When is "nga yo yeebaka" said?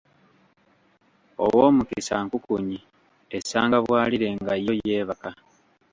4.39-5.29